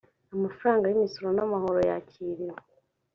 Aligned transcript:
amafaranga 0.35 0.85
y 0.87 0.95
imisoro 0.97 1.29
n 1.33 1.39
amahoro 1.45 1.79
yakiriwe 1.89 2.55